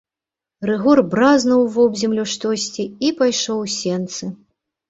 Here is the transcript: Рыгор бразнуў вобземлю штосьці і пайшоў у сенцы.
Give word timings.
Рыгор 0.69 1.01
бразнуў 1.11 1.61
вобземлю 1.77 2.25
штосьці 2.33 2.89
і 3.09 3.13
пайшоў 3.21 3.63
у 3.69 3.71
сенцы. 3.79 4.23